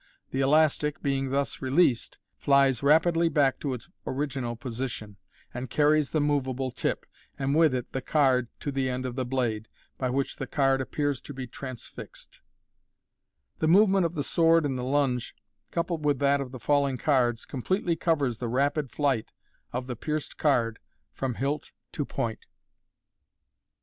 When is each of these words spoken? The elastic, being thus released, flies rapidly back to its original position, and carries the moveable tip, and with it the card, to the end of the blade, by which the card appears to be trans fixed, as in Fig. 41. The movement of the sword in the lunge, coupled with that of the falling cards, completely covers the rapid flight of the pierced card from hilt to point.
The 0.31 0.39
elastic, 0.39 1.03
being 1.03 1.29
thus 1.29 1.61
released, 1.61 2.17
flies 2.35 2.81
rapidly 2.81 3.29
back 3.29 3.59
to 3.59 3.75
its 3.75 3.87
original 4.07 4.55
position, 4.55 5.17
and 5.53 5.69
carries 5.69 6.09
the 6.09 6.19
moveable 6.19 6.71
tip, 6.71 7.05
and 7.37 7.53
with 7.55 7.75
it 7.75 7.91
the 7.91 8.01
card, 8.01 8.47
to 8.61 8.71
the 8.71 8.89
end 8.89 9.05
of 9.05 9.15
the 9.15 9.25
blade, 9.25 9.67
by 9.99 10.09
which 10.09 10.37
the 10.37 10.47
card 10.47 10.81
appears 10.81 11.21
to 11.21 11.35
be 11.35 11.45
trans 11.45 11.85
fixed, 11.85 12.39
as 12.39 12.39
in 12.39 12.39
Fig. 12.39 13.59
41. 13.59 13.59
The 13.69 13.79
movement 13.79 14.05
of 14.07 14.15
the 14.15 14.23
sword 14.23 14.65
in 14.65 14.75
the 14.75 14.83
lunge, 14.83 15.35
coupled 15.69 16.03
with 16.03 16.17
that 16.17 16.41
of 16.41 16.51
the 16.51 16.59
falling 16.59 16.97
cards, 16.97 17.45
completely 17.45 17.95
covers 17.95 18.39
the 18.39 18.49
rapid 18.49 18.89
flight 18.91 19.33
of 19.71 19.85
the 19.85 19.95
pierced 19.95 20.35
card 20.35 20.79
from 21.13 21.35
hilt 21.35 21.69
to 21.91 22.05
point. 22.05 22.47